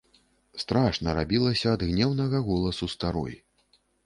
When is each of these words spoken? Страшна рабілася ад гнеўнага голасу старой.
Страшна 0.61 1.13
рабілася 1.19 1.67
ад 1.75 1.83
гнеўнага 1.91 2.37
голасу 2.49 2.91
старой. 2.97 3.39